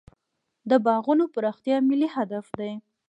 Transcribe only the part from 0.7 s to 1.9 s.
باغونو پراختیا